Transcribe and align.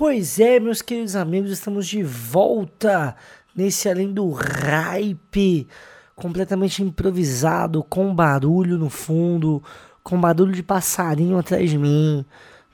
Pois 0.00 0.40
é, 0.40 0.58
meus 0.58 0.80
queridos 0.80 1.14
amigos, 1.14 1.50
estamos 1.50 1.86
de 1.86 2.02
volta 2.02 3.14
nesse 3.54 3.86
além 3.86 4.10
do 4.10 4.30
hype, 4.30 5.68
completamente 6.16 6.82
improvisado, 6.82 7.84
com 7.84 8.14
barulho 8.14 8.78
no 8.78 8.88
fundo, 8.88 9.62
com 10.02 10.18
barulho 10.18 10.54
de 10.54 10.62
passarinho 10.62 11.36
atrás 11.36 11.68
de 11.68 11.76
mim. 11.76 12.24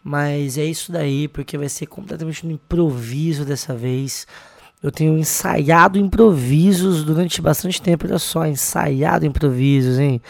Mas 0.05 0.57
é 0.57 0.65
isso 0.67 0.93
daí, 0.93 1.27
porque 1.27 1.59
vai 1.59 1.69
ser 1.69 1.87
completamente 1.87 2.47
no 2.47 2.53
improviso 2.53 3.45
dessa 3.45 3.75
vez. 3.75 4.25
Eu 4.81 4.93
tenho 4.93 5.19
ensaiado 5.19 5.99
improvisos 5.99 7.03
durante 7.03 7.43
bastante 7.43 7.83
tempo, 7.83 8.07
olha 8.07 8.21
só, 8.21 8.47
ensaiado 8.47 9.27
improvisos, 9.27 9.99
hein? 9.99 10.23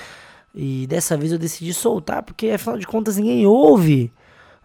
E 0.55 0.87
dessa 0.87 1.15
vez 1.15 1.31
eu 1.31 1.39
decidi 1.39 1.75
soltar, 1.75 2.23
porque 2.23 2.49
afinal 2.49 2.79
de 2.79 2.87
contas 2.87 3.19
ninguém 3.19 3.45
ouve, 3.45 4.11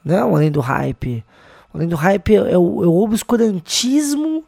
não, 0.01 0.33
além 0.33 0.49
do 0.49 0.61
hype. 0.61 1.25
Além 1.73 1.87
do 1.87 1.95
hype, 1.95 2.35
é 2.35 2.57
o, 2.57 2.83
é 2.83 2.87
o 2.87 2.97
obscurantismo 3.01 4.43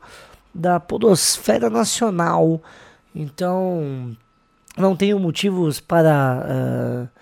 da 0.54 0.80
podosfera 0.80 1.70
nacional. 1.70 2.62
Então, 3.16 4.16
não 4.78 4.96
tenho 4.96 5.20
motivos 5.20 5.80
para 5.80 6.46
uh, 6.46 7.20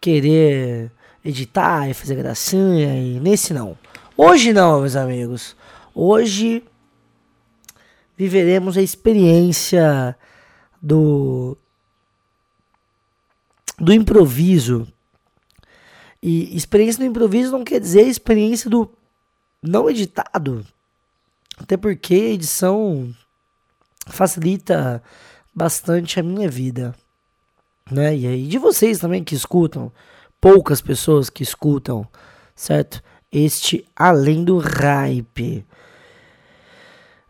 querer 0.00 0.92
editar 1.24 1.88
e 1.88 1.94
fazer 1.94 2.14
gracinha 2.14 2.94
e 2.94 3.20
nesse 3.20 3.52
não. 3.52 3.76
Hoje 4.16 4.52
não, 4.52 4.80
meus 4.80 4.96
amigos. 4.96 5.56
Hoje 5.94 6.62
viveremos 8.16 8.76
a 8.76 8.82
experiência 8.82 10.16
do 10.80 11.56
do 13.78 13.92
improviso. 13.92 14.86
E 16.22 16.54
experiência 16.54 16.98
do 16.98 17.06
improviso 17.06 17.50
não 17.50 17.64
quer 17.64 17.80
dizer 17.80 18.02
experiência 18.02 18.68
do 18.68 18.90
não 19.62 19.88
editado. 19.88 20.64
Até 21.58 21.76
porque 21.76 22.14
a 22.14 22.30
edição 22.30 23.14
facilita 24.06 25.02
bastante 25.54 26.18
a 26.18 26.22
minha 26.22 26.48
vida. 26.48 26.94
Né? 27.90 28.16
E 28.16 28.26
aí 28.26 28.46
de 28.46 28.58
vocês 28.58 28.98
também 28.98 29.22
que 29.22 29.34
escutam, 29.34 29.92
poucas 30.40 30.80
pessoas 30.80 31.28
que 31.28 31.42
escutam, 31.42 32.06
certo? 32.54 33.02
Este 33.30 33.86
Além 33.94 34.44
do 34.44 34.58
Hype. 34.58 35.66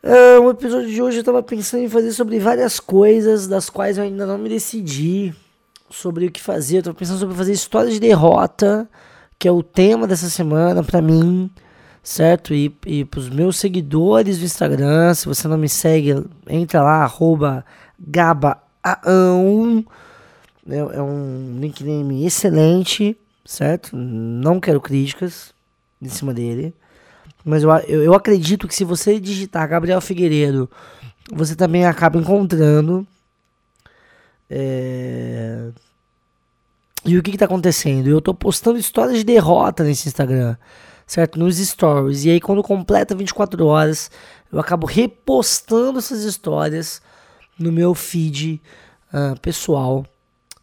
Uh, 0.02 0.40
o 0.42 0.50
episódio 0.50 0.88
de 0.88 1.02
hoje 1.02 1.18
eu 1.18 1.20
estava 1.20 1.42
pensando 1.42 1.82
em 1.82 1.88
fazer 1.88 2.12
sobre 2.12 2.38
várias 2.38 2.80
coisas, 2.80 3.46
das 3.46 3.68
quais 3.68 3.98
eu 3.98 4.04
ainda 4.04 4.24
não 4.24 4.38
me 4.38 4.48
decidi 4.48 5.34
sobre 5.90 6.26
o 6.26 6.30
que 6.30 6.40
fazer. 6.40 6.86
Eu 6.86 6.94
pensando 6.94 7.18
sobre 7.18 7.36
fazer 7.36 7.52
história 7.52 7.90
de 7.90 8.00
derrota, 8.00 8.88
que 9.38 9.48
é 9.48 9.52
o 9.52 9.62
tema 9.62 10.06
dessa 10.06 10.30
semana 10.30 10.82
para 10.82 11.02
mim 11.02 11.50
certo? 12.02 12.54
E, 12.54 12.74
e 12.86 13.04
para 13.04 13.20
os 13.20 13.28
meus 13.28 13.58
seguidores 13.58 14.38
do 14.38 14.44
Instagram, 14.44 15.14
se 15.14 15.26
você 15.26 15.46
não 15.46 15.58
me 15.58 15.68
segue, 15.68 16.24
entra 16.48 16.82
lá, 16.82 17.02
arroba 17.02 17.64
gabaão. 17.98 19.84
É, 20.68 20.76
é 20.76 21.02
um 21.02 21.56
nickname 21.58 22.24
excelente, 22.24 23.16
certo? 23.44 23.96
Não 23.96 24.60
quero 24.60 24.80
críticas 24.80 25.52
em 26.00 26.08
cima 26.08 26.32
dele. 26.32 26.74
Mas 27.44 27.62
eu, 27.62 27.70
eu, 27.70 28.02
eu 28.04 28.14
acredito 28.14 28.68
que 28.68 28.74
se 28.74 28.84
você 28.84 29.18
digitar 29.18 29.68
Gabriel 29.68 30.00
Figueiredo, 30.00 30.70
você 31.32 31.54
também 31.54 31.86
acaba 31.86 32.18
encontrando. 32.18 33.06
É... 34.48 35.68
E 37.04 37.16
o 37.16 37.22
que 37.22 37.30
está 37.30 37.46
acontecendo? 37.46 38.08
Eu 38.08 38.18
estou 38.18 38.34
postando 38.34 38.78
histórias 38.78 39.18
de 39.18 39.24
derrota 39.24 39.82
nesse 39.82 40.06
Instagram 40.06 40.54
certo? 41.10 41.40
Nos 41.40 41.56
stories. 41.56 42.24
E 42.24 42.30
aí, 42.30 42.40
quando 42.40 42.62
completa 42.62 43.16
24 43.16 43.66
horas, 43.66 44.12
eu 44.52 44.60
acabo 44.60 44.86
repostando 44.86 45.98
essas 45.98 46.22
histórias 46.22 47.02
no 47.58 47.72
meu 47.72 47.96
feed 47.96 48.62
uh, 49.12 49.38
pessoal 49.40 50.06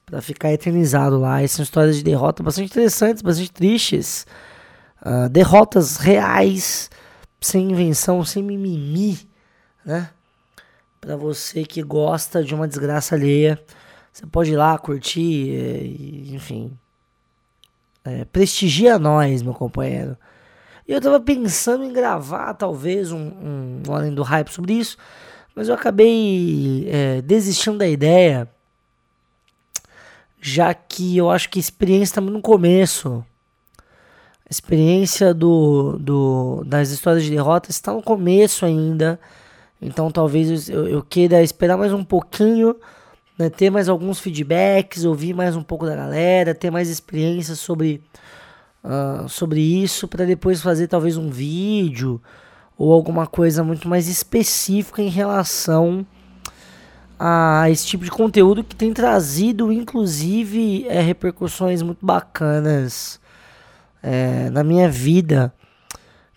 para 0.06 0.22
ficar 0.22 0.54
eternizado 0.54 1.20
lá. 1.20 1.44
E 1.44 1.50
são 1.50 1.62
histórias 1.62 1.98
de 1.98 2.04
derrota 2.04 2.42
bastante 2.42 2.72
interessantes, 2.72 3.22
bastante 3.22 3.52
tristes. 3.52 4.26
Uh, 5.06 5.28
derrotas 5.28 5.98
reais, 5.98 6.90
sem 7.42 7.70
invenção, 7.70 8.24
sem 8.24 8.42
mimimi, 8.42 9.20
né? 9.84 10.10
Para 11.02 11.18
você 11.18 11.66
que 11.66 11.84
gosta 11.84 12.42
de 12.42 12.56
uma 12.56 12.70
desgraça 12.70 13.16
alheia, 13.16 13.62
você 14.14 14.26
pode 14.26 14.54
ir 14.54 14.56
lá 14.56 14.78
curtir, 14.78 15.52
eh, 15.52 16.34
enfim. 16.34 16.72
É, 18.06 18.24
prestigia 18.24 18.98
nós, 18.98 19.42
meu 19.42 19.54
companheiro. 19.54 20.18
E 20.88 20.94
eu 20.94 21.02
tava 21.02 21.20
pensando 21.20 21.84
em 21.84 21.92
gravar, 21.92 22.54
talvez, 22.54 23.12
um, 23.12 23.18
um, 23.18 23.82
além 23.90 24.14
do 24.14 24.24
hype 24.24 24.50
sobre 24.50 24.74
isso, 24.74 24.98
mas 25.54 25.68
eu 25.68 25.76
acabei 25.76 26.88
é, 26.90 27.22
desistindo 27.22 27.80
da 27.80 27.88
ideia, 27.88 28.48
já 30.40 30.74
que 30.74 31.18
eu 31.18 31.30
acho 31.30 31.50
que 31.50 31.60
a 31.60 31.60
experiência 31.60 32.14
está 32.14 32.22
no 32.22 32.42
começo. 32.42 33.26
A 34.46 34.50
experiência 34.50 35.34
do, 35.34 35.98
do, 36.00 36.64
das 36.66 36.90
histórias 36.90 37.26
de 37.26 37.32
derrota 37.32 37.70
está 37.70 37.92
no 37.92 38.02
começo 38.02 38.66
ainda. 38.66 39.20
Então 39.82 40.10
talvez 40.10 40.70
eu, 40.70 40.88
eu 40.88 41.04
queira 41.04 41.44
esperar 41.44 41.78
mais 41.78 41.92
um 41.92 42.04
pouquinho, 42.04 42.76
né, 43.38 43.50
ter 43.50 43.70
mais 43.70 43.90
alguns 43.90 44.20
feedbacks, 44.20 45.04
ouvir 45.04 45.34
mais 45.34 45.56
um 45.56 45.64
pouco 45.64 45.86
da 45.86 45.96
galera, 45.96 46.56
ter 46.56 46.72
mais 46.72 46.90
experiência 46.90 47.56
sobre 47.56 48.02
uh, 48.88 49.28
sobre 49.28 49.60
isso 49.60 50.08
para 50.08 50.26
depois 50.26 50.62
fazer 50.62 50.88
talvez 50.88 51.18
um 51.18 51.30
vídeo 51.30 52.22
ou 52.78 52.94
alguma 52.94 53.28
coisa 53.28 53.64
muito 53.64 53.88
mais 53.88 54.08
específica 54.08 55.02
em 55.02 55.10
relação 55.10 56.06
a 57.20 57.70
esse 57.70 57.86
tipo 57.86 58.06
de 58.06 58.12
conteúdo 58.12 58.64
que 58.64 58.76
tem 58.76 58.94
trazido, 58.94 59.74
inclusive, 59.74 60.88
é, 60.88 61.02
repercussões 61.02 61.82
muito 61.82 62.06
bacanas 62.06 63.20
é, 64.04 64.52
na 64.52 64.64
minha 64.64 64.88
vida, 64.88 65.52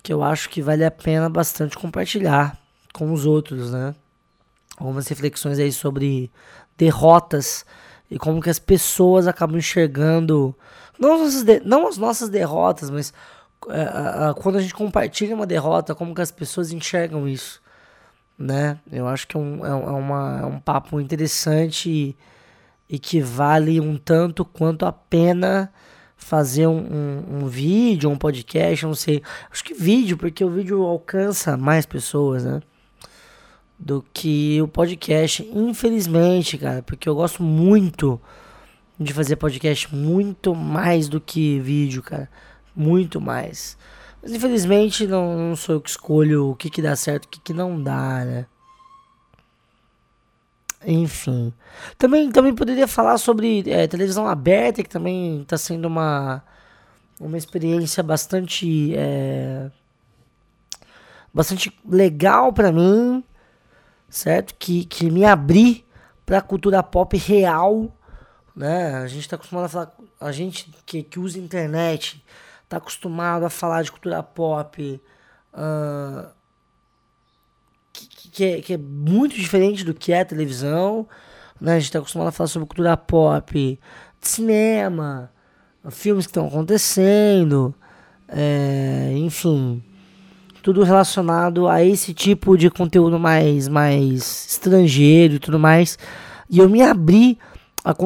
que 0.03 0.11
eu 0.11 0.22
acho 0.22 0.49
que 0.49 0.62
vale 0.62 0.82
a 0.82 0.91
pena 0.91 1.28
bastante 1.28 1.77
compartilhar 1.77 2.59
com 2.94 3.12
os 3.12 3.27
outros, 3.27 3.71
né? 3.71 3.94
Algumas 4.78 5.06
reflexões 5.06 5.59
aí 5.59 5.71
sobre 5.71 6.31
derrotas 6.78 7.67
e 8.10 8.19
como 8.19 8.41
que 8.41 8.50
as 8.50 8.59
pessoas 8.59 9.26
acabam 9.26 9.56
enxergando 9.56 10.54
não, 10.98 11.22
as, 11.22 11.44
não 11.65 11.87
as 11.87 11.97
nossas 11.97 12.28
derrotas, 12.28 12.91
mas 12.91 13.12
é, 13.69 14.34
quando 14.41 14.56
a 14.56 14.60
gente 14.60 14.75
compartilha 14.75 15.34
uma 15.34 15.47
derrota, 15.47 15.94
como 15.94 16.15
que 16.15 16.20
as 16.20 16.31
pessoas 16.31 16.72
enxergam 16.72 17.26
isso, 17.26 17.62
né? 18.38 18.78
Eu 18.91 19.09
acho 19.09 19.26
que 19.26 19.37
é 19.37 19.41
um, 19.41 19.65
é, 19.65 19.70
é 19.70 19.72
uma, 19.72 20.41
é 20.43 20.47
um 20.47 20.60
papo 20.60 21.00
interessante 21.00 21.88
e, 21.88 22.16
e, 22.88 22.99
que 22.99 23.20
vale 23.20 23.81
um 23.81 23.97
tanto 23.97 24.44
quanto 24.44 24.84
a 24.84 24.93
pena 24.93 25.72
fazer 26.16 26.66
um, 26.66 26.78
um, 26.78 27.25
um 27.38 27.47
vídeo, 27.47 28.10
um 28.10 28.19
podcast, 28.19 28.84
não 28.84 28.94
sei. 28.94 29.22
Acho 29.50 29.65
que 29.65 29.72
vídeo, 29.72 30.19
porque 30.19 30.44
o 30.44 30.50
vídeo 30.50 30.82
alcança 30.82 31.56
mais 31.56 31.87
pessoas, 31.87 32.44
né? 32.44 32.60
Do 33.82 34.04
que 34.12 34.60
o 34.60 34.68
podcast, 34.68 35.42
infelizmente, 35.54 36.58
cara, 36.58 36.82
porque 36.82 37.08
eu 37.08 37.14
gosto 37.14 37.42
muito 37.42 38.20
de 38.98 39.14
fazer 39.14 39.36
podcast 39.36 39.94
muito 39.94 40.54
mais 40.54 41.08
do 41.08 41.18
que 41.18 41.58
vídeo, 41.60 42.02
cara. 42.02 42.28
Muito 42.76 43.20
mais. 43.20 43.78
Mas 44.22 44.32
infelizmente 44.32 45.06
não, 45.06 45.48
não 45.48 45.56
sou 45.56 45.76
eu 45.76 45.80
que 45.80 45.88
escolho 45.88 46.50
o 46.50 46.56
que, 46.56 46.69
que 46.69 46.82
dá 46.82 46.94
certo 46.94 47.24
o 47.24 47.28
que, 47.28 47.40
que 47.40 47.54
não 47.54 47.82
dá, 47.82 48.22
né? 48.22 48.46
Enfim. 50.86 51.52
Também, 51.98 52.30
também 52.30 52.54
poderia 52.54 52.86
falar 52.86 53.19
sobre 53.19 53.64
é, 53.70 53.86
televisão 53.86 54.26
aberta, 54.26 54.82
que 54.82 54.88
também 54.88 55.42
está 55.42 55.58
sendo 55.58 55.86
uma, 55.86 56.42
uma 57.19 57.36
experiência 57.36 58.02
bastante. 58.02 58.94
É, 58.96 59.70
bastante 61.32 61.72
legal 61.88 62.52
para 62.52 62.72
mim, 62.72 63.22
certo? 64.10 64.54
Que, 64.58 64.84
que 64.84 65.10
me 65.10 65.24
abri 65.24 65.86
pra 66.26 66.42
cultura 66.42 66.82
pop 66.82 67.16
real 67.16 67.96
né? 68.54 68.94
A 68.96 69.06
gente 69.06 69.20
está 69.20 69.36
acostumado 69.36 69.64
a 69.64 69.68
falar, 69.68 69.92
a 70.20 70.32
gente 70.32 70.70
que, 70.84 71.02
que 71.02 71.18
usa 71.18 71.38
internet 71.38 72.22
está 72.62 72.76
acostumado 72.76 73.44
a 73.44 73.50
falar 73.50 73.82
de 73.82 73.90
cultura 73.90 74.22
pop 74.22 75.00
uh, 75.54 76.28
que, 77.92 78.30
que, 78.30 78.44
é, 78.44 78.60
que 78.60 78.74
é 78.74 78.76
muito 78.78 79.34
diferente 79.34 79.84
do 79.84 79.94
que 79.94 80.12
é 80.12 80.20
a 80.20 80.24
televisão, 80.24 81.08
né? 81.60 81.72
A 81.72 81.78
gente 81.78 81.86
está 81.86 81.98
acostumado 81.98 82.28
a 82.28 82.32
falar 82.32 82.48
sobre 82.48 82.68
cultura 82.68 82.96
pop 82.96 83.80
cinema, 84.20 85.32
filmes 85.90 86.26
que 86.26 86.30
estão 86.30 86.46
acontecendo, 86.46 87.74
é, 88.28 89.12
enfim, 89.16 89.82
tudo 90.60 90.82
relacionado 90.82 91.66
a 91.68 91.82
esse 91.82 92.14
tipo 92.14 92.56
de 92.56 92.70
conteúdo 92.70 93.18
mais, 93.18 93.68
mais 93.68 94.46
estrangeiro 94.50 95.34
e 95.34 95.38
tudo 95.38 95.58
mais. 95.58 95.98
E 96.48 96.58
eu 96.58 96.68
me 96.68 96.82
abri 96.82 97.38
ao, 97.84 97.96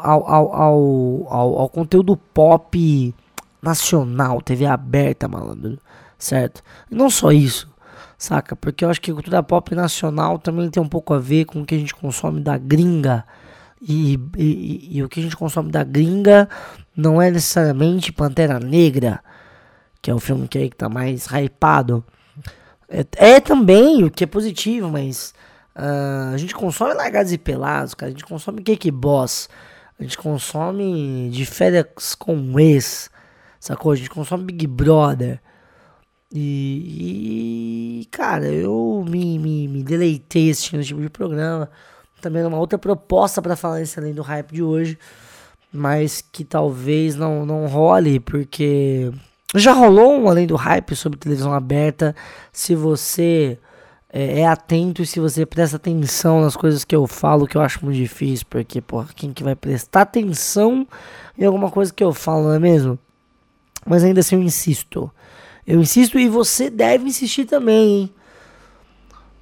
ao, 0.00 0.54
ao, 0.54 1.58
ao, 1.60 1.68
conteúdo 1.68 2.16
pop 2.16 3.14
nacional, 3.62 4.40
TV 4.40 4.66
aberta, 4.66 5.28
malandro. 5.28 5.78
certo? 6.18 6.62
E 6.90 6.94
não 6.94 7.10
só 7.10 7.30
isso, 7.32 7.68
saca? 8.16 8.56
Porque 8.56 8.84
eu 8.84 8.90
acho 8.90 9.00
que 9.00 9.10
a 9.10 9.14
cultura 9.14 9.42
pop 9.42 9.74
nacional 9.74 10.38
também 10.38 10.70
tem 10.70 10.82
um 10.82 10.88
pouco 10.88 11.12
a 11.12 11.18
ver 11.18 11.44
com 11.44 11.60
o 11.62 11.66
que 11.66 11.74
a 11.74 11.78
gente 11.78 11.94
consome 11.94 12.40
da 12.40 12.56
gringa. 12.56 13.24
E, 13.82 14.20
e, 14.36 14.98
e 14.98 15.02
o 15.02 15.08
que 15.08 15.20
a 15.20 15.22
gente 15.22 15.36
consome 15.36 15.70
da 15.70 15.82
gringa 15.82 16.48
não 16.94 17.20
é 17.20 17.30
necessariamente 17.30 18.12
Pantera 18.12 18.60
Negra, 18.60 19.22
que 20.02 20.10
é 20.10 20.14
o 20.14 20.20
filme 20.20 20.48
que 20.48 20.58
aí 20.58 20.70
que 20.70 20.76
tá 20.76 20.88
mais 20.88 21.26
hypado. 21.26 22.04
É, 22.88 23.34
é 23.34 23.40
também 23.40 24.04
o 24.04 24.10
que 24.10 24.24
é 24.24 24.26
positivo, 24.26 24.88
mas 24.88 25.34
uh, 25.76 26.34
a 26.34 26.36
gente 26.36 26.54
consome 26.54 26.94
largados 26.94 27.32
e 27.32 27.38
pelados, 27.38 27.94
cara. 27.94 28.08
A 28.08 28.12
gente 28.12 28.24
consome 28.24 28.62
cake 28.62 28.90
boss. 28.90 29.48
A 30.00 30.02
gente 30.02 30.16
consome 30.16 31.28
de 31.30 31.44
férias 31.44 32.14
com 32.14 32.58
ex, 32.58 33.10
sacou? 33.60 33.92
A 33.92 33.96
gente 33.96 34.08
consome 34.08 34.44
Big 34.44 34.66
Brother. 34.66 35.38
E, 36.32 38.00
e 38.00 38.04
cara, 38.06 38.46
eu 38.46 39.04
me, 39.06 39.38
me, 39.38 39.68
me 39.68 39.82
deleitei 39.84 40.50
assistindo 40.50 40.80
esse 40.80 40.88
tipo 40.88 41.02
de 41.02 41.10
programa. 41.10 41.70
Também 42.22 42.44
uma 42.46 42.58
outra 42.58 42.78
proposta 42.78 43.42
para 43.42 43.56
falar 43.56 43.82
isso 43.82 44.00
além 44.00 44.14
do 44.14 44.22
hype 44.22 44.52
de 44.52 44.62
hoje, 44.62 44.98
mas 45.70 46.22
que 46.22 46.44
talvez 46.44 47.14
não, 47.14 47.44
não 47.44 47.66
role, 47.66 48.20
porque 48.20 49.12
já 49.54 49.72
rolou 49.72 50.18
um 50.20 50.28
além 50.28 50.46
do 50.46 50.56
hype 50.56 50.94
sobre 50.94 51.18
televisão 51.18 51.52
aberta. 51.52 52.14
Se 52.52 52.74
você 52.74 53.58
é, 54.12 54.40
é, 54.40 54.46
atento 54.46 55.02
e 55.02 55.06
se 55.06 55.20
você 55.20 55.46
presta 55.46 55.76
atenção 55.76 56.40
nas 56.40 56.56
coisas 56.56 56.84
que 56.84 56.94
eu 56.94 57.06
falo, 57.06 57.46
que 57.46 57.56
eu 57.56 57.60
acho 57.60 57.84
muito 57.84 57.96
difícil, 57.96 58.46
porque, 58.50 58.80
porra, 58.80 59.08
quem 59.14 59.32
que 59.32 59.42
vai 59.42 59.54
prestar 59.54 60.02
atenção 60.02 60.86
em 61.38 61.44
alguma 61.44 61.70
coisa 61.70 61.92
que 61.92 62.02
eu 62.02 62.12
falo, 62.12 62.44
não 62.44 62.54
é 62.54 62.58
mesmo? 62.58 62.98
Mas 63.86 64.04
ainda 64.04 64.20
assim 64.20 64.36
eu 64.36 64.42
insisto. 64.42 65.10
Eu 65.66 65.80
insisto 65.80 66.18
e 66.18 66.28
você 66.28 66.68
deve 66.68 67.08
insistir 67.08 67.44
também, 67.44 67.88
hein? 67.88 68.14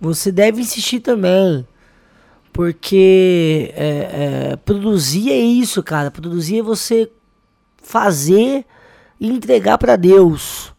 Você 0.00 0.30
deve 0.30 0.60
insistir 0.60 1.00
também. 1.00 1.66
Porque 2.52 3.72
é, 3.74 4.50
é, 4.52 4.56
produzir 4.56 5.30
é 5.30 5.36
isso, 5.36 5.82
cara. 5.82 6.10
Produzir 6.10 6.60
é 6.60 6.62
você 6.62 7.10
fazer 7.82 8.64
e 9.20 9.28
entregar 9.28 9.78
para 9.78 9.96
Deus, 9.96 10.72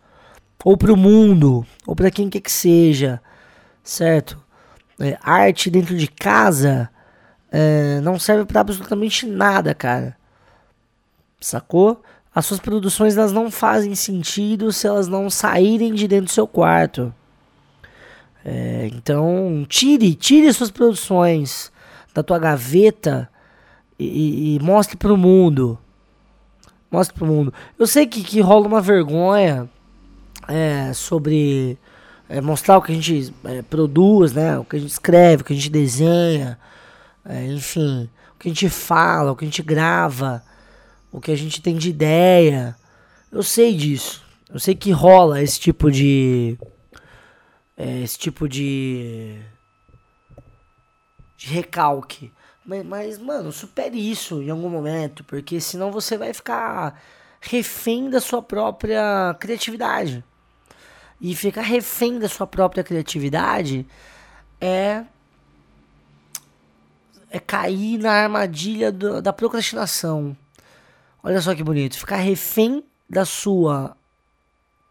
ou 0.63 0.77
para 0.77 0.93
o 0.93 0.97
mundo, 0.97 1.65
ou 1.85 1.95
para 1.95 2.11
quem 2.11 2.29
quer 2.29 2.41
que 2.41 2.51
seja, 2.51 3.21
certo? 3.83 4.37
É, 4.99 5.17
arte 5.21 5.69
dentro 5.69 5.95
de 5.95 6.07
casa 6.07 6.89
é, 7.51 7.99
não 8.01 8.19
serve 8.19 8.45
para 8.45 8.61
absolutamente 8.61 9.25
nada, 9.25 9.73
cara. 9.73 10.17
Sacou? 11.39 12.01
As 12.33 12.45
suas 12.45 12.59
produções 12.59 13.17
elas 13.17 13.31
não 13.31 13.49
fazem 13.49 13.95
sentido 13.95 14.71
se 14.71 14.87
elas 14.87 15.07
não 15.07 15.29
saírem 15.29 15.93
de 15.93 16.07
dentro 16.07 16.25
do 16.25 16.31
seu 16.31 16.47
quarto. 16.47 17.13
É, 18.45 18.89
então, 18.93 19.65
tire, 19.67 20.13
tire 20.15 20.51
suas 20.53 20.69
produções 20.69 21.71
da 22.13 22.21
tua 22.21 22.39
gaveta 22.39 23.29
e, 23.97 24.55
e 24.55 24.59
mostre 24.59 24.95
para 24.95 25.13
o 25.13 25.17
mundo. 25.17 25.77
Mostre 26.91 27.15
para 27.15 27.23
o 27.23 27.27
mundo. 27.27 27.53
Eu 27.77 27.85
sei 27.85 28.07
que, 28.07 28.23
que 28.23 28.41
rola 28.41 28.67
uma 28.67 28.81
vergonha 28.81 29.69
é, 30.47 30.91
sobre 30.93 31.77
é, 32.27 32.41
mostrar 32.41 32.77
o 32.77 32.81
que 32.81 32.91
a 32.91 32.95
gente 32.95 33.33
é, 33.43 33.61
produz, 33.61 34.33
né? 34.33 34.57
O 34.57 34.65
que 34.65 34.75
a 34.75 34.79
gente 34.79 34.91
escreve, 34.91 35.41
o 35.41 35.45
que 35.45 35.53
a 35.53 35.55
gente 35.55 35.69
desenha, 35.69 36.57
é, 37.25 37.45
enfim, 37.47 38.09
o 38.35 38.39
que 38.39 38.47
a 38.47 38.51
gente 38.51 38.69
fala, 38.69 39.31
o 39.31 39.35
que 39.35 39.45
a 39.45 39.47
gente 39.47 39.61
grava, 39.61 40.43
o 41.11 41.21
que 41.21 41.31
a 41.31 41.37
gente 41.37 41.61
tem 41.61 41.75
de 41.75 41.89
ideia. 41.89 42.75
Eu 43.31 43.43
sei 43.43 43.75
disso. 43.75 44.23
Eu 44.51 44.59
sei 44.59 44.73
que 44.73 44.91
rola 44.91 45.41
esse 45.41 45.59
tipo 45.59 45.91
de 45.91 46.57
é, 47.77 48.01
esse 48.01 48.17
tipo 48.17 48.49
de, 48.49 49.39
de 51.37 51.47
recalque. 51.47 52.31
Mas, 52.69 52.85
mas, 52.85 53.17
mano, 53.17 53.51
supere 53.51 53.97
isso 53.97 54.43
em 54.43 54.51
algum 54.51 54.69
momento, 54.69 55.23
porque 55.23 55.59
senão 55.59 55.91
você 55.91 56.15
vai 56.19 56.31
ficar 56.35 57.01
refém 57.41 58.11
da 58.11 58.21
sua 58.21 58.43
própria 58.43 59.35
criatividade. 59.39 60.23
E 61.19 61.35
ficar 61.35 61.63
refém 61.63 62.19
da 62.19 62.29
sua 62.29 62.45
própria 62.45 62.83
criatividade 62.83 63.87
é 64.61 65.03
é 67.31 67.39
cair 67.39 67.97
na 67.97 68.11
armadilha 68.11 68.91
do, 68.91 69.19
da 69.19 69.33
procrastinação. 69.33 70.37
Olha 71.23 71.41
só 71.41 71.55
que 71.55 71.63
bonito. 71.63 71.97
Ficar 71.97 72.17
refém 72.17 72.83
da 73.09 73.25
sua 73.25 73.97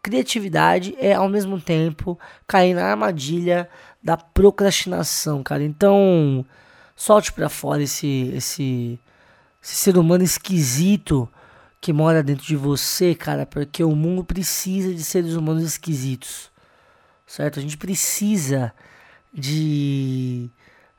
criatividade 0.03 0.95
é 0.99 1.13
ao 1.13 1.29
mesmo 1.29 1.61
tempo 1.61 2.19
cair 2.45 2.73
na 2.73 2.87
armadilha 2.87 3.69
da 4.03 4.17
procrastinação, 4.17 5.41
cara. 5.43 5.63
Então, 5.63 6.45
solte 6.99 7.31
para 7.31 7.47
fora 7.47 7.81
esse, 7.81 8.29
esse 8.35 8.99
esse 9.63 9.75
ser 9.75 9.97
humano 9.97 10.21
esquisito 10.21 11.29
que 11.79 11.93
mora 11.93 12.21
dentro 12.21 12.45
de 12.45 12.57
você, 12.57 13.15
cara, 13.15 13.45
porque 13.45 13.81
o 13.83 13.95
mundo 13.95 14.21
precisa 14.21 14.93
de 14.93 15.01
seres 15.01 15.33
humanos 15.33 15.63
esquisitos, 15.63 16.51
certo? 17.25 17.57
A 17.57 17.61
gente 17.61 17.77
precisa 17.77 18.73
de 19.33 20.49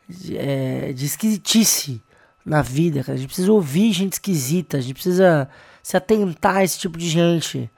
de, 0.09 0.39
é, 0.39 0.93
de 0.95 1.05
esquisitice 1.05 2.03
na 2.47 2.63
vida, 2.63 3.05
cara. 3.05 3.17
A 3.17 3.19
gente 3.19 3.29
precisa 3.29 3.53
ouvir 3.53 3.93
gente 3.93 4.15
esquisita, 4.15 4.79
a 4.79 4.81
gente 4.81 4.95
precisa 4.95 5.51
se 5.83 5.99
atentar 5.99 6.57
a 6.57 6.65
esse 6.65 6.79
tipo 6.79 6.97
de 6.97 7.11
gente. 7.11 7.71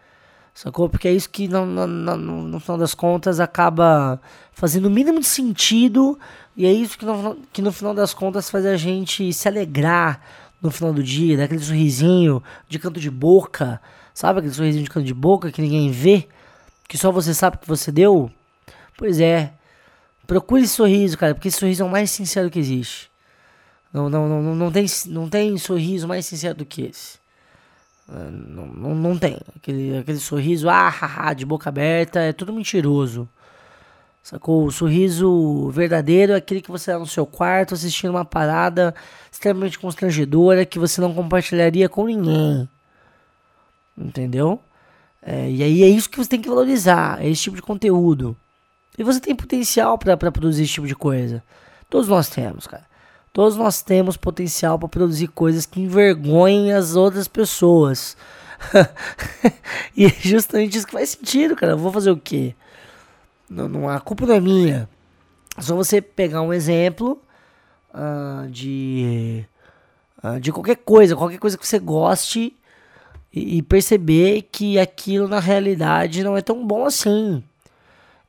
Sacou? 0.54 0.88
Porque 0.88 1.08
é 1.08 1.12
isso 1.12 1.30
que 1.30 1.48
no, 1.48 1.64
no, 1.64 1.86
no, 1.86 2.16
no, 2.16 2.60
final 2.60 2.76
das 2.76 2.94
contas 2.94 3.40
acaba 3.40 4.20
fazendo 4.52 4.86
o 4.86 4.90
mínimo 4.90 5.20
de 5.20 5.26
sentido. 5.26 6.18
E 6.56 6.66
é 6.66 6.72
isso 6.72 6.98
que 6.98 7.04
no, 7.04 7.36
que 7.52 7.62
no 7.62 7.72
final 7.72 7.94
das 7.94 8.12
contas 8.12 8.50
faz 8.50 8.66
a 8.66 8.76
gente 8.76 9.32
se 9.32 9.48
alegrar 9.48 10.20
no 10.60 10.70
final 10.70 10.92
do 10.92 11.02
dia, 11.02 11.36
dar 11.36 11.44
aquele 11.44 11.62
sorrisinho 11.62 12.42
de 12.68 12.78
canto 12.78 13.00
de 13.00 13.10
boca. 13.10 13.80
Sabe 14.14 14.38
aquele 14.38 14.54
sorrisinho 14.54 14.84
de 14.84 14.90
canto 14.90 15.06
de 15.06 15.14
boca 15.14 15.50
que 15.50 15.62
ninguém 15.62 15.90
vê? 15.90 16.28
Que 16.86 16.98
só 16.98 17.10
você 17.10 17.32
sabe 17.32 17.56
que 17.56 17.66
você 17.66 17.90
deu? 17.90 18.30
Pois 18.96 19.18
é. 19.18 19.54
Procure 20.26 20.62
esse 20.62 20.74
sorriso, 20.74 21.18
cara, 21.18 21.34
porque 21.34 21.48
esse 21.48 21.58
sorriso 21.58 21.82
é 21.82 21.86
o 21.86 21.90
mais 21.90 22.10
sincero 22.10 22.50
que 22.50 22.58
existe. 22.58 23.10
Não, 23.92 24.08
não, 24.08 24.28
não, 24.28 24.54
não, 24.54 24.70
tem, 24.70 24.86
não 25.06 25.28
tem 25.28 25.56
sorriso 25.58 26.06
mais 26.06 26.24
sincero 26.24 26.54
do 26.54 26.64
que 26.64 26.82
esse. 26.82 27.21
Não, 28.12 28.66
não, 28.66 28.94
não 28.94 29.18
tem. 29.18 29.38
Aquele, 29.56 29.98
aquele 29.98 30.18
sorriso, 30.18 30.68
ah, 30.68 30.88
haha, 30.88 31.32
de 31.32 31.46
boca 31.46 31.70
aberta, 31.70 32.20
é 32.20 32.32
tudo 32.32 32.52
mentiroso. 32.52 33.28
Sacou? 34.22 34.66
O 34.66 34.70
sorriso 34.70 35.70
verdadeiro 35.70 36.32
é 36.32 36.36
aquele 36.36 36.60
que 36.60 36.70
você 36.70 36.92
tá 36.92 36.98
no 36.98 37.06
seu 37.06 37.26
quarto 37.26 37.74
assistindo 37.74 38.10
uma 38.10 38.24
parada 38.24 38.94
extremamente 39.30 39.78
constrangedora 39.78 40.66
que 40.66 40.78
você 40.78 41.00
não 41.00 41.14
compartilharia 41.14 41.88
com 41.88 42.06
ninguém. 42.06 42.68
Entendeu? 43.96 44.60
É, 45.22 45.50
e 45.50 45.62
aí 45.62 45.82
é 45.82 45.88
isso 45.88 46.10
que 46.10 46.18
você 46.18 46.30
tem 46.30 46.40
que 46.40 46.48
valorizar, 46.48 47.22
é 47.22 47.28
esse 47.28 47.42
tipo 47.42 47.56
de 47.56 47.62
conteúdo. 47.62 48.36
E 48.98 49.02
você 49.02 49.20
tem 49.20 49.34
potencial 49.34 49.96
para 49.96 50.16
produzir 50.16 50.64
esse 50.64 50.74
tipo 50.74 50.86
de 50.86 50.94
coisa. 50.94 51.42
Todos 51.88 52.08
nós 52.08 52.28
temos, 52.28 52.66
cara. 52.66 52.84
Todos 53.32 53.56
nós 53.56 53.80
temos 53.80 54.18
potencial 54.18 54.78
para 54.78 54.88
produzir 54.88 55.28
coisas 55.28 55.64
que 55.64 55.80
envergonhem 55.80 56.72
as 56.72 56.94
outras 56.94 57.26
pessoas. 57.26 58.14
e 59.96 60.04
é 60.04 60.10
justamente 60.10 60.76
isso 60.76 60.86
que 60.86 60.92
faz 60.92 61.10
sentido, 61.10 61.56
cara. 61.56 61.72
Eu 61.72 61.78
vou 61.78 61.90
fazer 61.90 62.10
o 62.10 62.16
quê? 62.16 62.54
Não, 63.48 63.68
não, 63.68 63.88
a 63.88 63.98
culpa 64.00 64.26
não 64.26 64.34
é 64.34 64.40
minha. 64.40 64.88
Só 65.58 65.74
você 65.74 66.02
pegar 66.02 66.42
um 66.42 66.52
exemplo 66.52 67.22
uh, 67.94 68.46
de, 68.50 69.46
uh, 70.22 70.38
de 70.38 70.52
qualquer 70.52 70.76
coisa, 70.76 71.16
qualquer 71.16 71.38
coisa 71.38 71.56
que 71.56 71.66
você 71.66 71.78
goste 71.78 72.54
e, 73.32 73.56
e 73.58 73.62
perceber 73.62 74.42
que 74.52 74.78
aquilo 74.78 75.26
na 75.26 75.40
realidade 75.40 76.22
não 76.22 76.36
é 76.36 76.42
tão 76.42 76.66
bom 76.66 76.84
assim 76.84 77.42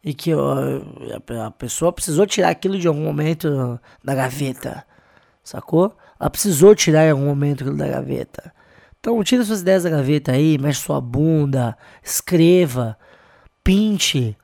e 0.02 0.14
que 0.14 0.32
a 0.34 1.52
pessoa 1.52 1.94
precisou 1.94 2.26
tirar 2.26 2.50
aquilo 2.50 2.78
de 2.78 2.88
algum 2.88 3.04
momento 3.04 3.80
da 4.04 4.14
gaveta 4.14 4.86
sacou? 5.44 5.96
Ela 6.20 6.30
precisou 6.30 6.74
tirar 6.74 7.06
em 7.06 7.12
algum 7.12 7.26
momento 7.26 7.62
aquilo 7.62 7.78
da 7.78 7.88
gaveta. 7.88 8.54
Então 9.00 9.22
tira 9.24 9.44
suas 9.44 9.62
ideias 9.62 9.84
da 9.84 9.90
gaveta 9.90 10.32
aí, 10.32 10.58
mexe 10.58 10.80
sua 10.80 11.02
bunda, 11.02 11.78
escreva, 12.02 12.98
pinte, 13.64 14.38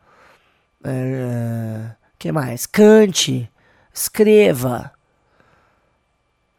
é, 0.83 1.91
que 2.17 2.31
mais? 2.31 2.65
Cante, 2.65 3.49
escreva 3.93 4.91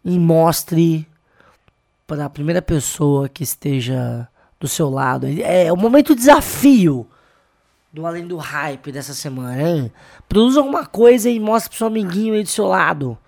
e 0.03 0.19
mostre 0.19 1.07
para 2.07 2.25
a 2.25 2.31
primeira 2.31 2.63
pessoa 2.63 3.29
que 3.29 3.43
esteja 3.43 4.27
do 4.59 4.67
seu 4.67 4.89
lado. 4.89 5.27
É 5.43 5.71
o 5.71 5.77
momento 5.77 6.15
desafio 6.15 7.07
do 7.93 8.07
Além 8.07 8.27
do 8.27 8.37
Hype 8.37 8.93
dessa 8.93 9.13
semana, 9.13 9.63
hein? 9.63 9.93
Produza 10.29 10.61
alguma 10.61 10.87
coisa 10.87 11.29
e 11.29 11.39
mostre 11.39 11.71
pro 11.71 11.79
seu 11.79 11.87
amiguinho 11.87 12.35
aí 12.35 12.43
do 12.43 12.49
seu 12.49 12.67
lado 12.67 13.19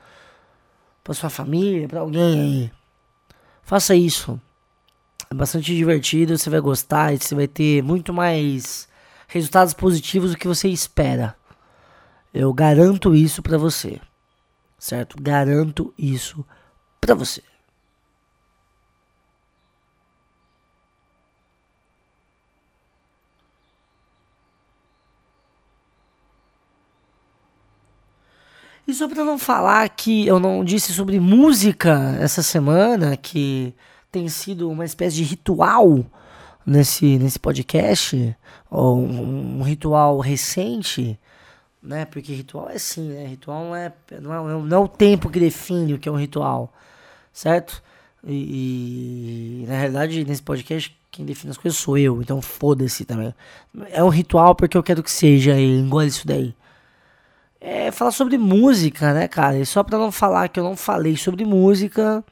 para 1.03 1.15
sua 1.15 1.31
família, 1.31 1.89
para 1.89 2.01
alguém 2.01 2.41
aí. 2.41 2.73
Faça 3.63 3.95
isso. 3.95 4.41
É 5.31 5.35
bastante 5.35 5.75
divertido, 5.75 6.37
você 6.37 6.51
vai 6.51 6.61
gostar 6.61 7.13
e 7.13 7.19
você 7.19 7.35
vai 7.35 7.49
ter 7.49 7.83
muito 7.83 8.13
mais 8.13 8.89
resultados 9.27 9.73
positivos 9.73 10.33
do 10.33 10.37
que 10.37 10.47
você 10.47 10.69
espera. 10.69 11.35
Eu 12.35 12.53
garanto 12.53 13.15
isso 13.15 13.43
para 13.43 13.57
você. 13.57 14.01
Certo? 14.79 15.17
Garanto 15.21 15.95
isso 15.97 16.45
para 17.01 17.15
você. 17.15 17.43
E 28.87 28.93
só 28.93 29.09
para 29.09 29.25
não 29.25 29.39
falar 29.39 29.89
que 29.91 30.27
eu 30.27 30.41
não 30.41 30.65
disse 30.65 30.93
sobre 30.93 31.21
música 31.21 32.17
essa 32.21 32.43
semana, 32.43 33.17
que 33.17 33.73
tem 34.11 34.29
sido 34.29 34.69
uma 34.69 34.85
espécie 34.85 35.17
de 35.17 35.23
ritual 35.23 36.05
nesse, 36.67 37.19
nesse 37.19 37.39
podcast, 37.39 38.37
ou 38.71 38.99
um, 38.99 39.61
um 39.61 39.63
ritual 39.63 40.19
recente, 40.19 41.19
né? 41.83 42.05
Porque 42.05 42.33
ritual 42.33 42.69
é 42.71 42.75
assim, 42.75 43.09
né? 43.09 43.27
Ritual 43.27 43.65
não 43.65 43.77
é, 43.77 43.93
não 44.21 44.35
é, 44.35 44.63
não 44.63 44.77
é 44.77 44.81
o 44.81 44.89
tempo 44.89 45.31
que 45.31 45.39
define 45.39 45.95
o 45.95 45.99
que 45.99 46.09
é 46.09 46.13
um 46.13 46.17
ritual, 46.19 46.73
certo? 47.33 47.83
E, 48.25 49.63
e, 49.63 49.67
na 49.67 49.79
realidade, 49.79 50.25
nesse 50.25 50.43
podcast, 50.43 50.97
quem 51.11 51.25
define 51.25 51.51
as 51.51 51.59
coisas 51.59 51.79
sou 51.79 51.99
eu, 51.99 52.23
então 52.23 52.41
foda-se 52.41 53.05
também. 53.05 53.35
É 53.91 54.03
um 54.03 54.09
ritual 54.09 54.55
porque 54.55 54.77
eu 54.77 54.83
quero 54.83 55.03
que 55.03 55.11
seja, 55.11 55.59
e 55.59 55.79
engole 55.79 56.09
isso 56.09 56.27
daí. 56.27 56.55
É 57.65 57.93
falar 57.93 58.11
sobre 58.11 58.37
música, 58.37 59.15
né, 59.15 59.29
cara? 59.29 59.57
E 59.57 59.65
só 59.65 59.85
pra 59.85 59.97
não 59.97 60.11
falar 60.11 60.49
que 60.49 60.59
eu 60.59 60.65
não 60.65 60.77
falei 60.77 61.17
sobre 61.17 61.45
música, 61.45 62.25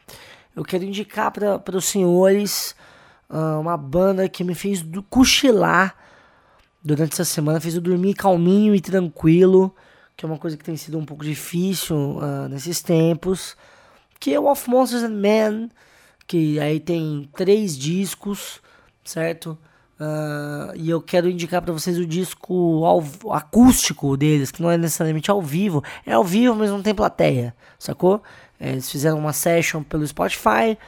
eu 0.57 0.65
quero 0.65 0.83
indicar 0.83 1.31
para 1.31 1.77
os 1.77 1.85
senhores 1.85 2.75
uh, 3.29 3.61
uma 3.61 3.77
banda 3.77 4.29
que 4.29 4.43
me 4.43 4.57
fez 4.57 4.85
cochilar 5.09 5.95
durante 6.83 7.13
essa 7.13 7.25
semana, 7.25 7.61
fez 7.61 7.77
eu 7.77 7.81
dormir 7.81 8.15
calminho 8.15 8.75
e 8.75 8.81
tranquilo, 8.81 9.73
que 10.17 10.25
é 10.25 10.29
uma 10.29 10.37
coisa 10.37 10.57
que 10.57 10.65
tem 10.65 10.77
sido 10.77 10.99
um 10.99 11.05
pouco 11.05 11.25
difícil 11.25 11.97
uh, 11.97 12.49
nesses 12.49 12.83
tempos, 12.83 13.57
que 14.19 14.35
é 14.35 14.41
o 14.41 14.51
Of 14.51 14.69
Monsters 14.69 15.05
and 15.05 15.11
Men, 15.11 15.71
que 16.27 16.59
aí 16.59 16.81
tem 16.81 17.31
três 17.37 17.79
discos, 17.79 18.61
certo? 19.05 19.57
Uh, 20.01 20.73
e 20.77 20.89
eu 20.89 21.03
quero 21.03 21.29
indicar 21.29 21.61
para 21.61 21.75
vocês 21.75 21.99
o 21.99 22.07
disco 22.07 22.87
ao, 22.87 23.05
acústico 23.35 24.17
deles, 24.17 24.51
que 24.51 24.63
não 24.63 24.71
é 24.71 24.79
necessariamente 24.79 25.31
ao 25.31 25.43
vivo, 25.43 25.85
é 26.07 26.15
ao 26.15 26.25
vivo, 26.25 26.55
mas 26.55 26.71
não 26.71 26.81
tem 26.81 26.95
plateia, 26.95 27.55
sacou? 27.79 28.23
É, 28.59 28.71
eles 28.71 28.91
fizeram 28.91 29.19
uma 29.19 29.35
session 29.35 29.83
pelo 29.83 30.07
Spotify, 30.07 30.79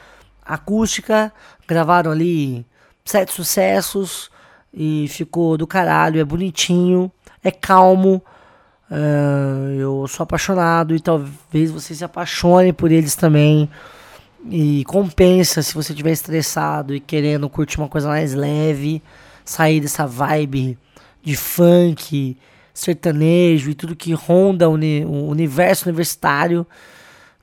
acústica, 0.43 1.31
gravaram 1.67 2.09
ali 2.09 2.65
sete 3.05 3.31
sucessos 3.33 4.31
e 4.73 5.05
ficou 5.09 5.57
do 5.57 5.67
caralho, 5.67 6.19
é 6.19 6.25
bonitinho, 6.25 7.11
é 7.43 7.51
calmo. 7.51 8.19
Uh, 8.89 9.73
eu 9.77 10.07
sou 10.07 10.23
apaixonado 10.23 10.95
e 10.95 10.99
talvez 10.99 11.69
você 11.69 11.93
se 11.93 12.03
apaixone 12.03 12.73
por 12.73 12.91
eles 12.91 13.15
também. 13.15 13.69
E 14.49 14.83
compensa 14.85 15.61
se 15.61 15.73
você 15.73 15.93
estiver 15.93 16.11
estressado 16.11 16.93
e 16.93 16.99
querendo 16.99 17.49
curtir 17.49 17.77
uma 17.79 17.87
coisa 17.87 18.07
mais 18.09 18.33
leve, 18.33 19.01
sair 19.45 19.79
dessa 19.79 20.05
vibe 20.05 20.77
de 21.21 21.35
funk, 21.35 22.37
sertanejo 22.73 23.69
e 23.69 23.75
tudo 23.75 23.95
que 23.95 24.13
ronda 24.13 24.69
o, 24.69 24.73
uni 24.73 25.05
o 25.05 25.27
universo 25.27 25.87
universitário, 25.87 26.67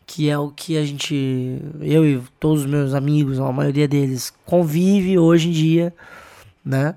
que 0.06 0.28
é 0.28 0.36
o 0.36 0.50
que 0.50 0.76
a 0.76 0.84
gente, 0.84 1.62
eu 1.80 2.04
e 2.04 2.22
todos 2.38 2.64
os 2.64 2.66
meus 2.66 2.94
amigos, 2.94 3.38
a 3.38 3.52
maioria 3.52 3.88
deles, 3.88 4.32
convive 4.44 5.18
hoje 5.18 5.48
em 5.48 5.52
dia, 5.52 5.94
né? 6.64 6.96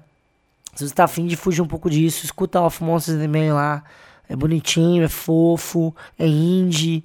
Se 0.76 0.80
você 0.80 0.86
está 0.86 1.04
afim 1.04 1.28
de 1.28 1.36
fugir 1.36 1.62
um 1.62 1.68
pouco 1.68 1.90
disso, 1.90 2.26
escuta 2.26 2.60
Off 2.60 2.84
Monsters 2.84 3.20
Men 3.30 3.54
lá. 3.54 3.84
É 4.28 4.36
bonitinho, 4.36 5.04
é 5.04 5.08
fofo, 5.08 5.96
é 6.18 6.26
indie. 6.26 7.04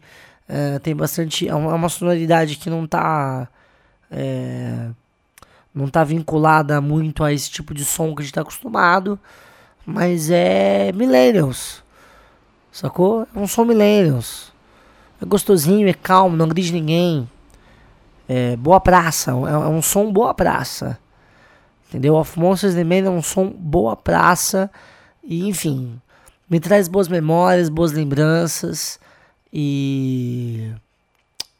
É, 0.48 0.78
tem 0.78 0.96
bastante. 0.96 1.46
É 1.46 1.54
uma, 1.54 1.72
é 1.72 1.74
uma 1.74 1.88
sonoridade 1.88 2.56
que 2.56 2.70
não 2.70 2.86
tá. 2.86 3.48
É, 4.10 4.88
não 5.74 5.88
tá 5.88 6.02
vinculada 6.02 6.80
muito 6.80 7.22
a 7.22 7.32
esse 7.32 7.50
tipo 7.50 7.74
de 7.74 7.84
som 7.84 8.14
que 8.14 8.22
a 8.22 8.24
gente 8.24 8.34
tá 8.34 8.40
acostumado. 8.40 9.18
Mas 9.84 10.30
é 10.30 10.92
Millennials. 10.92 11.82
Sacou? 12.72 13.26
É 13.34 13.38
um 13.38 13.46
som 13.46 13.64
Millennials. 13.64 14.52
É 15.20 15.26
gostosinho, 15.26 15.88
é 15.88 15.94
calmo, 15.94 16.36
não 16.36 16.46
agride 16.46 16.72
ninguém. 16.72 17.28
É 18.28 18.56
boa 18.56 18.80
praça. 18.80 19.32
É, 19.32 19.52
é 19.52 19.68
um 19.68 19.82
som 19.82 20.12
boa 20.12 20.32
praça. 20.32 20.98
Entendeu? 21.88 22.14
Of 22.16 22.38
Monsters 22.38 22.74
the 22.74 22.84
Man 22.84 23.06
é 23.06 23.10
um 23.10 23.22
som 23.22 23.48
boa 23.48 23.96
praça. 23.96 24.70
E 25.22 25.46
enfim, 25.48 26.00
me 26.48 26.60
traz 26.60 26.88
boas 26.88 27.08
memórias, 27.08 27.68
boas 27.68 27.92
lembranças. 27.92 28.98
E 29.52 30.72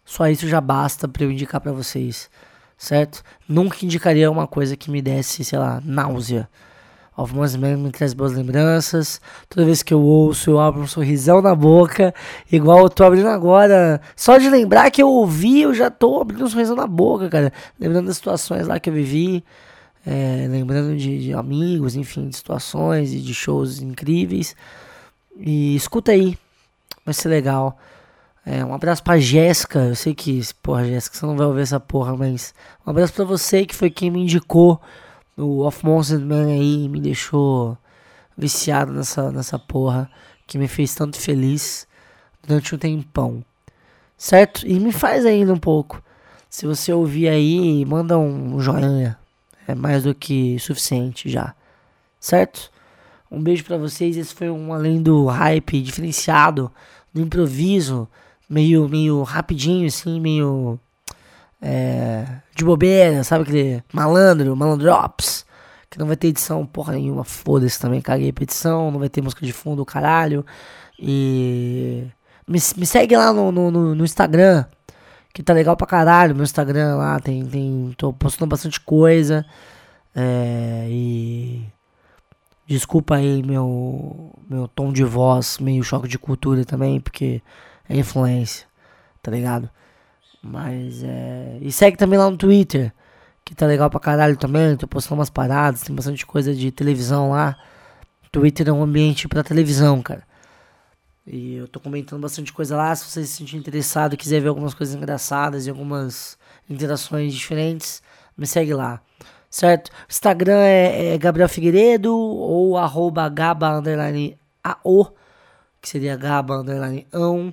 só 0.05 0.29
isso 0.29 0.49
já 0.49 0.61
basta 0.61 1.09
para 1.09 1.25
eu 1.25 1.31
indicar 1.31 1.61
para 1.61 1.73
vocês, 1.73 2.31
certo? 2.77 3.23
Nunca 3.49 3.85
indicaria 3.85 4.31
uma 4.31 4.47
coisa 4.47 4.77
que 4.77 4.91
me 4.91 5.03
desse, 5.03 5.45
sei 5.45 5.59
lá, 5.59 5.81
náusea. 5.85 6.49
Monsters 7.17 7.57
Man 7.57 7.79
me 7.79 7.91
traz 7.91 8.15
boas 8.15 8.33
lembranças. 8.33 9.21
Toda 9.49 9.67
vez 9.67 9.83
que 9.83 9.93
eu 9.93 10.01
ouço, 10.01 10.51
eu 10.51 10.61
abro 10.61 10.83
um 10.83 10.87
sorrisão 10.87 11.43
na 11.43 11.55
boca, 11.55 12.15
igual 12.51 12.81
eu 12.81 12.89
tô 12.89 13.05
abrindo 13.05 13.29
agora. 13.29 14.01
Só 14.15 14.39
de 14.39 14.49
lembrar 14.49 14.91
que 14.91 15.03
eu 15.03 15.09
ouvi, 15.09 15.63
eu 15.63 15.75
já 15.75 15.91
tô 15.91 16.21
abrindo 16.21 16.45
um 16.45 16.49
sorrisão 16.49 16.77
na 16.77 16.87
boca, 16.87 17.29
cara. 17.29 17.53
Lembrando 17.79 18.07
das 18.07 18.17
situações 18.17 18.69
lá 18.69 18.79
que 18.79 18.89
eu 18.89 18.95
vivi 18.95 19.43
é, 20.07 20.47
lembrando 20.49 20.97
de, 20.97 21.19
de, 21.25 21.35
amigos, 21.35 21.97
enfim, 21.97 22.29
de 22.29 22.37
situações 22.37 23.13
e 23.13 23.19
de 23.19 23.35
shows 23.35 23.81
incríveis. 23.81 24.55
E 25.37 25.77
escuta 25.77 26.13
aí, 26.13 26.39
vai 27.09 27.15
ser 27.15 27.29
legal. 27.31 27.79
É, 28.45 28.63
um 28.63 28.75
abraço 28.75 29.03
pra 29.03 29.19
Jéssica, 29.19 29.79
eu 29.79 29.95
sei 29.95 30.15
que, 30.15 30.41
porra, 30.63 30.85
Jéssica, 30.85 31.17
você 31.17 31.25
não 31.27 31.37
vai 31.37 31.47
ouvir 31.47 31.63
essa 31.63 31.81
porra, 31.81 32.15
mas 32.15 32.55
um 32.87 32.91
abraço 32.91 33.15
pra 33.15 33.25
você 33.25 33.65
que 33.65 33.75
foi 33.75 33.89
quem 33.91 34.11
me 34.11 34.21
indicou 34.21 34.81
o 35.35 35.61
Off 35.61 35.85
Monster 35.85 36.21
Man 36.21 36.47
aí, 36.47 36.87
me 36.89 37.01
deixou 37.01 37.79
viciado 38.37 38.93
nessa, 38.93 39.33
nessa 39.33 39.59
porra, 39.59 40.11
que 40.47 40.59
me 40.59 40.69
fez 40.69 40.95
tanto 40.95 41.19
feliz 41.19 41.87
durante 42.47 42.75
um 42.75 42.79
tempão, 42.79 43.43
certo? 44.17 44.67
E 44.67 44.79
me 44.79 44.93
faz 44.93 45.25
ainda 45.25 45.53
um 45.53 45.59
pouco. 45.59 46.03
Se 46.49 46.67
você 46.67 46.93
ouvir 46.93 47.29
aí, 47.29 47.85
manda 47.87 48.19
um 48.19 48.61
joinha, 48.61 49.19
é 49.67 49.75
mais 49.75 50.03
do 50.03 50.15
que 50.15 50.59
suficiente 50.59 51.31
já, 51.31 51.55
certo? 52.21 52.71
Um 53.31 53.43
beijo 53.43 53.65
para 53.65 53.77
vocês. 53.77 54.17
Esse 54.17 54.35
foi 54.35 54.49
um 54.49 54.73
além 54.73 55.03
do 55.03 55.27
hype 55.27 55.83
diferenciado, 55.83 56.73
do 57.19 57.23
improviso, 57.23 58.09
meio, 58.49 58.89
meio 58.89 59.23
rapidinho, 59.23 59.87
assim, 59.87 60.21
meio 60.21 60.79
é, 61.61 62.27
de 62.55 62.65
bobeira, 62.65 63.25
sabe 63.25 63.43
aquele 63.43 63.83
malandro, 63.93 64.57
malandrops, 64.57 65.45
que 65.91 65.99
não 65.99 66.07
vai 66.07 66.17
ter 66.17 66.29
edição 66.29 66.65
porra 66.65 66.95
nenhuma, 66.95 67.25
foda-se 67.25 67.81
também, 67.81 68.01
caguei 68.01 68.33
pra 68.33 68.45
edição, 68.45 68.91
não 68.91 68.99
vai 69.01 69.09
ter 69.09 69.23
música 69.23 69.45
de 69.45 69.53
fundo, 69.53 69.85
caralho. 69.85 70.45
E 70.99 72.05
me, 72.47 72.59
me 72.77 72.87
segue 72.87 73.17
lá 73.17 73.33
no, 73.33 73.53
no, 73.53 73.71
no 73.95 74.05
Instagram, 74.05 74.65
que 75.33 75.43
tá 75.43 75.53
legal 75.53 75.77
pra 75.77 75.87
caralho. 75.87 76.35
Meu 76.35 76.45
Instagram 76.45 76.97
lá 76.97 77.21
tem. 77.21 77.45
tem 77.47 77.95
tô 77.97 78.13
postando 78.13 78.49
bastante 78.49 78.81
coisa. 78.81 79.45
É, 80.15 80.87
e. 80.91 81.63
Desculpa 82.69 83.17
aí 83.17 83.43
meu, 83.43 84.39
meu 84.47 84.69
tom 84.69 84.93
de 84.93 85.03
voz, 85.03 85.57
meio 85.59 85.83
choque 85.83 86.07
de 86.07 86.19
cultura 86.19 86.67
também, 86.67 87.01
porque 87.01 87.41
é 87.89 87.97
influência, 87.97 88.67
tá 89.23 89.31
ligado? 89.31 89.71
Mas 90.43 91.03
é. 91.03 91.57
E 91.63 91.73
segue 91.73 91.97
também 91.97 92.19
lá 92.19 92.31
no 92.31 92.37
Twitter, 92.37 92.93
que 93.43 93.55
tá 93.55 93.67
legal 93.67 93.89
pra 93.89 93.99
caralho 93.99 94.37
também. 94.37 94.77
Tô 94.77 94.87
postando 94.87 95.19
umas 95.19 95.31
paradas, 95.31 95.81
tem 95.81 95.97
bastante 95.97 96.27
coisa 96.27 96.55
de 96.55 96.71
televisão 96.71 97.31
lá. 97.31 97.57
Twitter 98.31 98.69
é 98.69 98.73
um 98.73 98.83
ambiente 98.83 99.27
pra 99.27 99.43
televisão, 99.43 100.03
cara. 100.03 100.23
E 101.27 101.55
eu 101.55 101.69
tô 101.69 101.81
comentando 101.81 102.21
bastante 102.21 102.53
coisa 102.53 102.77
lá. 102.77 102.95
Se 102.95 103.11
você 103.11 103.25
se 103.25 103.33
sentir 103.33 103.57
interessado 103.57 104.13
e 104.13 104.17
quiser 104.19 104.43
ver 104.43 104.49
algumas 104.49 104.75
coisas 104.75 104.95
engraçadas 104.95 105.67
e 105.67 105.71
algumas 105.71 106.37
interações 106.69 107.33
diferentes, 107.33 108.03
me 108.37 108.47
segue 108.47 108.75
lá. 108.75 109.01
Certo? 109.51 109.91
Instagram 110.09 110.61
é, 110.61 111.15
é 111.15 111.19
Gabriel 111.19 111.49
Figueiredo 111.49 112.15
ou 112.15 112.77
arroba 112.77 113.29
gaba 113.29 113.79
underline 113.79 114.39
AO, 114.63 115.13
que 115.81 115.89
seria 115.89 116.17
gaba 116.17 116.59
underline 116.59 117.07
ão. 117.13 117.53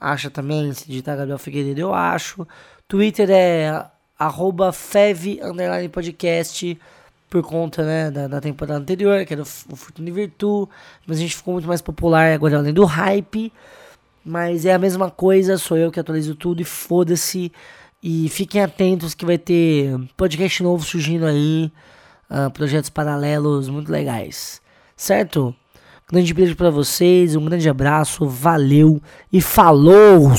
Acha 0.00 0.30
também, 0.30 0.72
se 0.72 0.86
digitar 0.86 1.16
Gabriel 1.16 1.38
Figueiredo, 1.38 1.80
eu 1.80 1.94
acho. 1.94 2.46
Twitter 2.88 3.28
é 3.30 3.86
arroba 4.18 4.72
fev 4.72 5.40
underline 5.42 5.88
podcast 5.88 6.78
por 7.28 7.42
conta 7.42 7.84
né, 7.84 8.10
da, 8.10 8.28
da 8.28 8.40
temporada 8.40 8.78
anterior, 8.78 9.24
que 9.24 9.34
era 9.34 9.42
o, 9.42 9.44
Fortuna 9.44 10.10
Virtu, 10.10 10.68
mas 11.06 11.18
a 11.18 11.20
gente 11.20 11.36
ficou 11.36 11.54
muito 11.54 11.68
mais 11.68 11.82
popular 11.82 12.32
agora 12.32 12.58
além 12.58 12.72
do 12.72 12.84
hype. 12.84 13.52
Mas 14.24 14.66
é 14.66 14.74
a 14.74 14.78
mesma 14.78 15.10
coisa, 15.10 15.56
sou 15.56 15.76
eu 15.76 15.90
que 15.92 16.00
atualizo 16.00 16.34
tudo 16.34 16.60
e 16.60 16.64
foda-se. 16.64 17.52
E 18.02 18.28
fiquem 18.28 18.62
atentos 18.62 19.14
que 19.14 19.24
vai 19.24 19.38
ter 19.38 19.98
podcast 20.16 20.62
novo 20.62 20.84
surgindo 20.84 21.26
aí, 21.26 21.72
uh, 22.30 22.50
projetos 22.50 22.90
paralelos 22.90 23.68
muito 23.68 23.90
legais. 23.90 24.60
certo? 24.96 25.54
Grande 26.08 26.32
beijo 26.32 26.54
para 26.54 26.70
vocês, 26.70 27.34
um 27.34 27.44
grande 27.44 27.68
abraço, 27.68 28.28
valeu 28.28 29.02
e 29.32 29.40
falou! 29.40 30.32